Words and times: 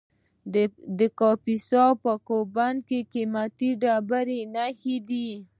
د 0.99 1.01
کاپیسا 1.19 1.85
په 2.03 2.13
کوه 2.27 2.49
بند 2.55 2.77
کې 2.87 2.99
د 3.03 3.07
قیمتي 3.13 3.69
ډبرو 3.81 4.39
نښې 4.55 4.95
دي. 5.09 5.29